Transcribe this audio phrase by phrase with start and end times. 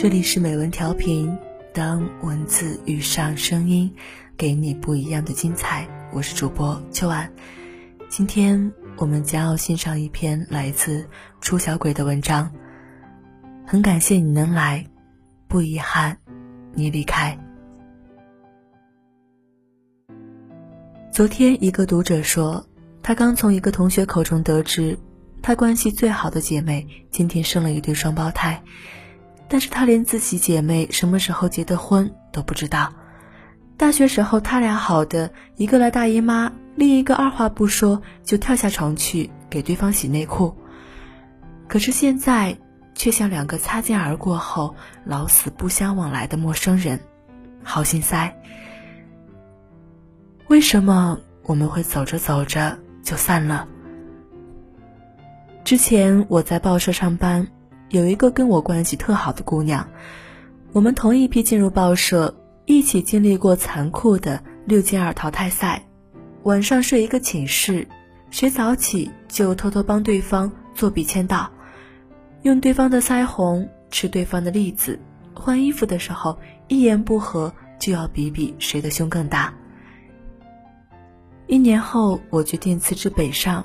[0.00, 1.36] 这里是美文调频，
[1.74, 3.92] 当文字遇上声音，
[4.36, 5.88] 给你不一样的精彩。
[6.12, 7.28] 我是主播秋晚，
[8.08, 11.04] 今天我们将要欣赏一篇来自
[11.40, 12.52] 朱小鬼的文章。
[13.66, 14.86] 很感谢你能来，
[15.48, 16.16] 不遗憾
[16.74, 17.36] 你离开。
[21.10, 22.64] 昨天一个读者说，
[23.02, 24.96] 他刚从一个同学口中得知，
[25.42, 28.62] 他关系最好的姐妹今天生了一对双胞胎。
[29.48, 32.92] 但是他连自己姐妹什么时候结的婚都不知道。
[33.76, 40.54] 大学时候，他俩好的，一个来大姨妈，另一个二话不说就跳下床去给对方洗内裤。
[41.68, 42.58] 可是现在，
[42.94, 47.00] 却像两个擦肩而过后老死不相往来的陌生人，
[47.62, 48.36] 好心塞。
[50.48, 53.68] 为什么我们会走着走着就散了？
[55.62, 57.46] 之前我在报社上班。
[57.90, 59.88] 有一个跟我关系特好的姑娘，
[60.72, 62.34] 我们同一批进入报社，
[62.66, 65.86] 一起经历过残酷的六进二淘汰赛，
[66.42, 67.88] 晚上睡一个寝室，
[68.30, 71.50] 谁早起就偷偷帮对方做笔签到，
[72.42, 75.00] 用对方的腮红吃对方的栗子，
[75.32, 79.54] 换衣服的时候一言不合就要比比谁的胸更大。
[81.46, 83.64] 一年后，我决定辞职北上。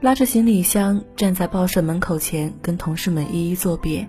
[0.00, 4.08] 拉着行李箱站在报社门口前，跟同事们一一作别。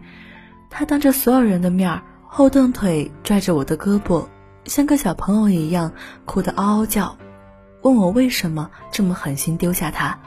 [0.69, 4.27] 他当着所有人的面儿后蹬腿拽着我的胳膊，
[4.65, 5.91] 像个小朋友一样
[6.25, 7.17] 哭得嗷嗷叫，
[7.81, 10.19] 问我为什么这么狠心丢下他。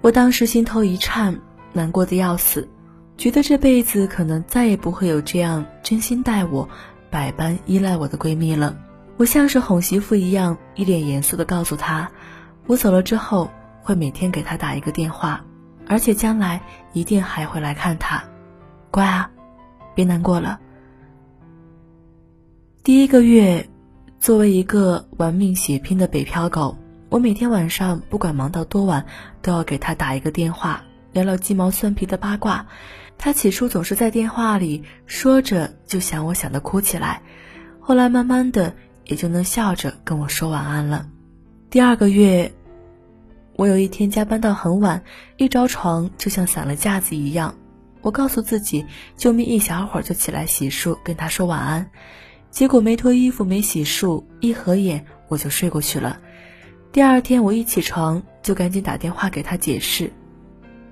[0.00, 1.40] 我当时心头一颤，
[1.72, 2.68] 难过的要死，
[3.18, 6.68] 觉得这辈子可能再也不会有这样真心待我、
[7.10, 8.76] 百般依赖我的闺蜜了。
[9.16, 12.08] 我像是哄媳妇一样，一脸严肃地告诉她，
[12.68, 13.50] 我走了之后。
[13.82, 15.44] 会每天给他打一个电话，
[15.88, 18.22] 而且将来一定还会来看他。
[18.90, 19.30] 乖啊，
[19.94, 20.60] 别难过了。
[22.84, 23.68] 第一个月，
[24.20, 26.76] 作为一个玩命血拼的北漂狗，
[27.08, 29.04] 我每天晚上不管忙到多晚，
[29.40, 30.82] 都要给他打一个电话，
[31.12, 32.66] 聊聊鸡毛蒜皮的八卦。
[33.18, 37.22] 他起初总是在电话里说着就想我想的哭起来，
[37.80, 38.74] 后来慢慢的
[39.06, 41.08] 也就能笑着跟我说晚安了。
[41.68, 42.52] 第二个月。
[43.56, 45.02] 我有一天加班到很晚，
[45.36, 47.54] 一着床就像散了架子一样。
[48.00, 48.86] 我告诉自己，
[49.16, 51.90] 就眯一小会儿就起来洗漱，跟他说晚安。
[52.50, 56.18] 结果没脱衣服，没洗漱，一合眼我就睡过去了。
[56.90, 60.10] 第二天我一起床就赶紧打电话给他解释。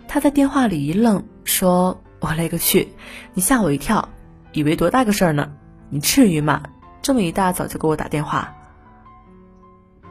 [0.06, 2.88] 他在电话里一愣，说：“我勒个去，
[3.34, 4.08] 你吓我一跳，
[4.52, 5.50] 以为多大个事儿呢？
[5.88, 6.62] 你至于吗？
[7.02, 8.54] 这么一大早就给我打电话。”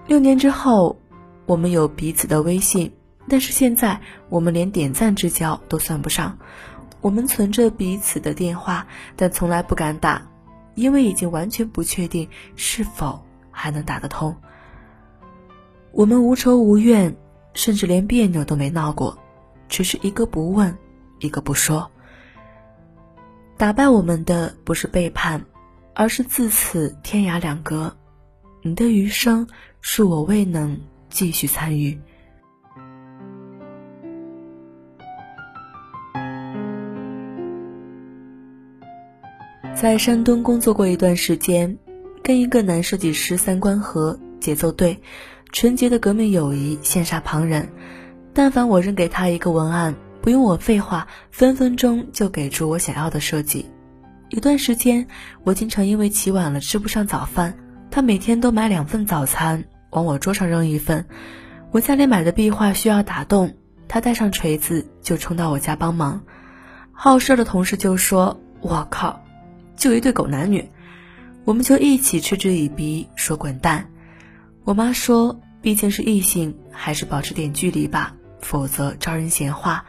[0.07, 0.99] 六年之后。
[1.49, 2.91] 我们有彼此的微信，
[3.27, 3.99] 但是现在
[4.29, 6.37] 我们连点赞之交都算不上。
[7.01, 10.21] 我们存着彼此的电话，但从来不敢打，
[10.75, 14.35] 因为已经完全不确定是否还能打得通。
[15.91, 17.15] 我们无仇无怨，
[17.55, 19.17] 甚至连别扭都没闹过，
[19.67, 20.77] 只是一个不问，
[21.17, 21.89] 一个不说。
[23.57, 25.43] 打败我们的不是背叛，
[25.95, 27.97] 而是自此天涯两隔。
[28.61, 29.47] 你的余生，
[29.81, 30.79] 恕我未能。
[31.09, 31.99] 继续参与。
[39.75, 41.77] 在山东工作过一段时间，
[42.21, 44.99] 跟一个男设计师三观合，节奏对，
[45.53, 47.69] 纯洁的革命友谊羡煞旁人。
[48.33, 53.65] 但凡我扔给他一个文案，不用我废话，分分钟就给出我想要的设计。
[54.31, 55.07] 有段时间，
[55.45, 57.57] 我经常因为起晚了吃不上早饭，
[57.89, 59.63] 他每天都买两份早餐。
[59.89, 61.05] 往我桌上扔一份，
[61.71, 63.55] 我家里买的壁画需要打洞，
[63.87, 66.21] 他带上锤子就冲到我家帮忙。
[66.91, 69.21] 好事的同事就说：“我靠，
[69.75, 70.69] 就一对狗男女。”
[71.45, 73.89] 我们就一起嗤之以鼻，说滚蛋。
[74.65, 79.85] 我妈说：“毕竟是异性，还是保持点距离吧，否则招人闲话。”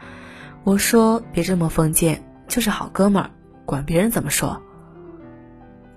[0.63, 3.29] 我说：“别这么封建，就是好哥们儿，
[3.65, 4.61] 管别人怎么说。”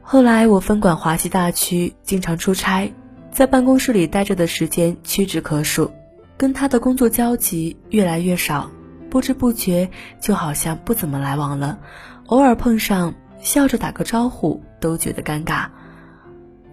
[0.02, 2.93] 后来我分管华西大区，经常出差。
[3.34, 5.90] 在办公室里待着的时间屈指可数，
[6.36, 8.70] 跟他的工作交集越来越少，
[9.10, 9.90] 不知不觉
[10.20, 11.81] 就好像不怎么来往了。
[12.26, 15.66] 偶尔碰上，笑着打个招呼都觉得尴尬。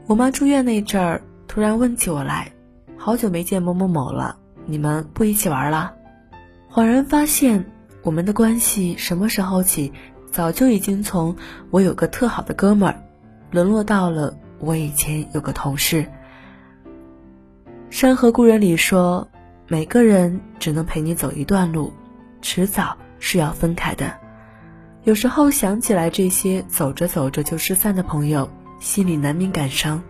[0.05, 2.51] 我妈住院那阵儿，突然问起我来
[2.95, 4.37] ：“好久没见某某某了，
[4.67, 5.95] 你们不一起玩了？”
[6.71, 7.65] 恍然发现，
[8.03, 9.91] 我们的关系什么时候起，
[10.29, 11.35] 早就已经从
[11.71, 13.01] 我有个特好的哥们儿，
[13.49, 16.03] 沦落到了我以前有个同事。
[17.91, 19.27] 《山河故人》里说
[19.67, 21.91] ：“每个人只能陪你走一段路，
[22.41, 24.17] 迟早是要分开的。
[25.03, 28.49] 有时候想起来这些走着走着就失散的朋友，
[28.79, 30.01] 心里难免感伤。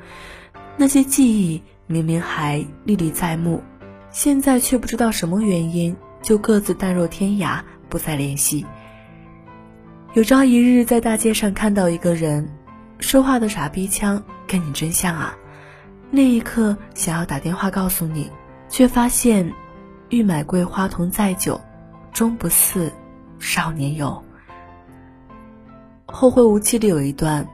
[0.77, 3.63] 那些记忆明明还历历在目，
[4.11, 8.63] 现在却不知道什么原因就各自淡若天涯，不再联系。
[10.13, 12.47] 有朝一日在大街上看到一个人，
[12.99, 15.35] 说话的傻逼腔跟你真像啊！
[16.13, 18.29] 那一刻想要打电话告诉你，
[18.67, 19.49] 却发现，
[20.09, 21.59] 欲买桂花同载酒，
[22.11, 22.91] 终不似
[23.39, 24.21] 少年游。
[26.05, 27.47] 后会无期里有一段，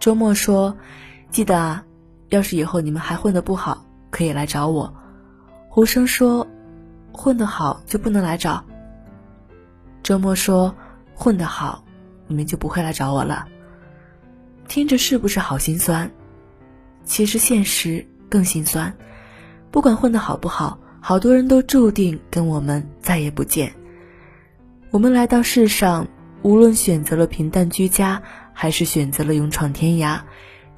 [0.00, 0.76] 周末说，
[1.30, 1.84] 记得啊，
[2.30, 4.92] 要是以后你们还混得不好，可以来找我。
[5.68, 6.44] 胡生说，
[7.12, 8.64] 混得好就不能来找。
[10.02, 10.74] 周末说，
[11.14, 11.84] 混得好，
[12.26, 13.46] 你们就不会来找我了。
[14.66, 16.10] 听着是不是好心酸？
[17.04, 18.94] 其实现实更心酸。
[19.70, 23.72] 不管混得好不好，好多人都注定跟我们再也不见。
[24.90, 26.06] 我们来到世上。
[26.42, 28.22] 无论选择了平淡居家，
[28.54, 30.20] 还是选择了勇闯天涯，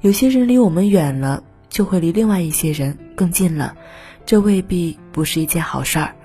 [0.01, 3.73] 有些人离我们远了，就会离另外一些人更近了，
[4.25, 6.15] 这未必不是一件好事儿。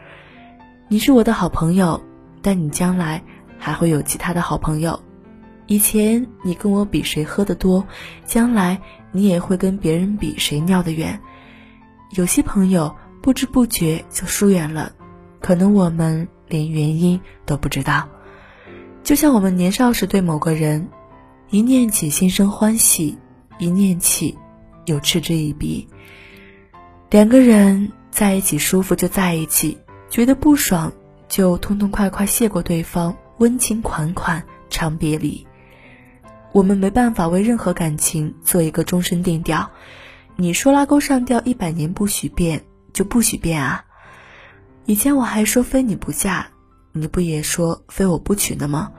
[0.89, 2.03] 你是我的好朋友，
[2.43, 3.23] 但你将来
[3.61, 5.01] 还会有其他的好朋友。
[5.69, 7.87] 以前你跟我比谁喝得多，
[8.25, 8.81] 将来
[9.13, 11.21] 你也会跟别人比谁尿得远。
[12.13, 14.93] 有些朋友不知不觉就疏远了，
[15.41, 18.09] 可能我们连原因都不知道。
[19.03, 20.89] 就像我们年少时对某个人，
[21.51, 23.19] 一念起心生欢喜，
[23.59, 24.39] 一念起
[24.87, 25.87] 又嗤之以鼻。
[27.11, 29.77] 两个人在一起舒服就在一起，
[30.09, 30.91] 觉得不爽
[31.29, 35.47] 就痛痛快快谢过对方，温情款款长别离。
[36.53, 39.71] 我们没办法为任何感情做一个终身定调。
[40.37, 42.63] 你说拉钩上吊一百年不许变，
[42.93, 43.85] 就不许变啊！
[44.87, 46.47] 以前我还说非你不嫁。
[46.93, 48.91] 你不也说非我不娶呢吗？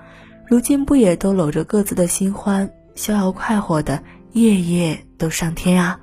[0.47, 4.01] 如今不也都搂着各自的新欢，逍遥快活的
[4.33, 5.99] 夜夜都上天啊？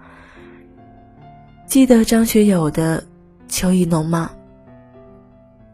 [1.67, 3.03] 记得张学友的
[3.49, 4.31] 《秋意浓》吗？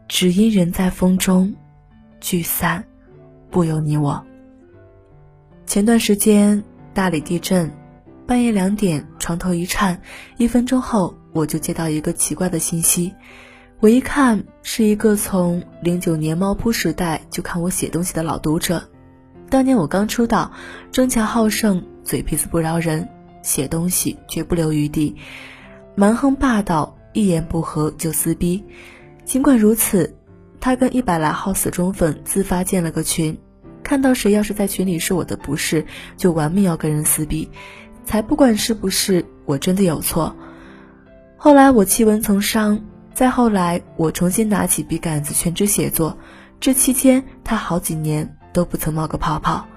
[0.07, 1.53] 只因人在风中，
[2.19, 2.85] 聚散
[3.49, 4.23] 不由你我。
[5.73, 7.71] 前段时间大理地震，
[8.27, 9.99] 半夜两点床头一颤，
[10.37, 13.11] 一分钟后我就接到一个奇怪的信息。
[13.79, 18.87] 我一看是一个从零九年猫扑时代就看我写东西的老读者，
[19.49, 20.51] 当年我刚出道，
[20.91, 23.09] 争强好胜，嘴皮子不饶人，
[23.41, 25.15] 写东西绝不留余地，
[25.95, 28.63] 蛮横霸道，一言不合就撕逼。
[29.25, 30.15] 尽管如此，
[30.59, 33.35] 他跟一百来号死忠粉自发建了个群，
[33.93, 35.85] 看到谁要是在群里说我的不是，
[36.17, 37.47] 就玩命要跟人撕逼，
[38.05, 40.35] 才不管是不是我真的有错。
[41.37, 42.83] 后来我弃文从商。
[43.13, 46.17] 再后来，我重新拿起笔杆子全职写作，
[46.59, 49.67] 这期间他好几年都不曾冒个泡泡，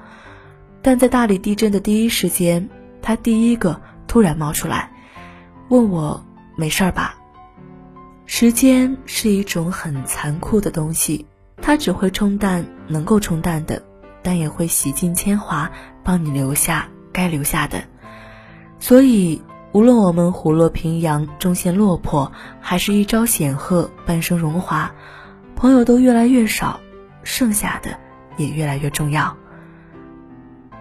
[0.80, 2.66] 但在大理地震的第一时间，
[3.02, 4.90] 他第一个突然冒出来，
[5.68, 6.24] 问我
[6.56, 7.16] 没事吧？
[8.24, 11.26] 时间是一种很残酷的东西，
[11.60, 13.82] 它只会冲淡能够冲淡的，
[14.26, 15.70] 但也会洗尽铅华，
[16.02, 17.84] 帮你留下该留下的，
[18.80, 19.40] 所以。
[19.72, 22.32] 无论我们虎落平阳，终陷落魄，
[22.62, 24.90] 还是一朝显赫，半生荣华，
[25.54, 26.80] 朋友都越来越少，
[27.24, 27.90] 剩下的
[28.38, 29.36] 也越来越重要。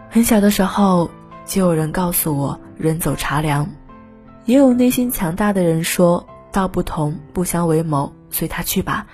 [0.09, 1.11] 很小的时候，
[1.45, 3.69] 就有人告诉我“人走茶凉”，
[4.45, 9.07] 也有内心强大的人说“道不同，不相为谋，随他去吧”。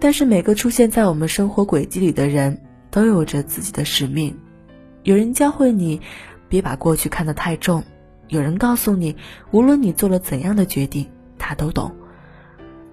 [0.00, 2.60] 但是每个出现在我们生活轨迹里的人，
[2.94, 4.38] 都有着自己的使命。
[5.02, 6.00] 有人教会你，
[6.48, 7.82] 别把过去看得太重。
[8.28, 9.16] 有人告诉你，
[9.50, 11.92] 无论你做了怎样的决定，他都懂。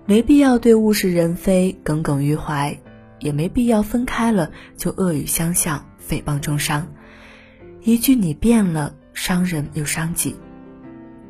[0.07, 2.75] 没必要对物是人非耿耿于怀，
[3.19, 6.91] 也没必要分开了就恶语相向、诽谤重伤。
[7.83, 10.35] 一句你变了，伤人又伤己。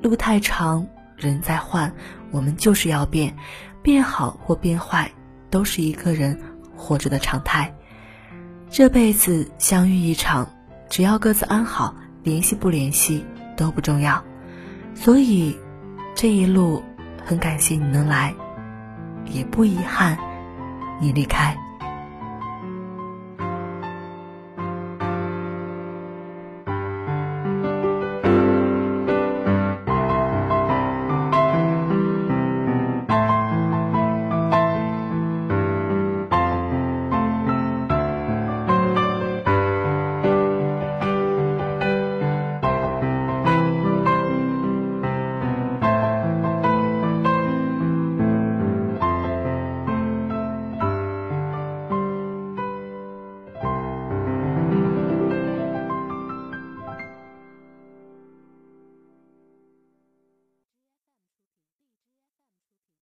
[0.02, 0.88] 路太长，
[1.18, 1.94] 人在换，
[2.32, 3.36] 我们就是要变，
[3.84, 5.12] 变好或变坏，
[5.50, 6.40] 都是一个人
[6.74, 7.76] 活着的常态。
[8.72, 10.50] 这辈子相遇一场，
[10.90, 13.24] 只要各自安好，联系不联系。
[13.58, 14.20] 都不重要，
[14.96, 15.56] 所以
[16.16, 16.82] 这一路
[17.24, 18.34] 很感谢你能来，
[19.26, 20.18] 也不遗憾
[21.00, 21.56] 你离开。